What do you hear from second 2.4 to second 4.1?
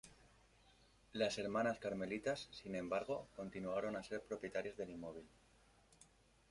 sin embargo, continuaron a